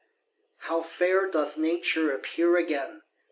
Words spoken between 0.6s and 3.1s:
fair doth Nature Appear again!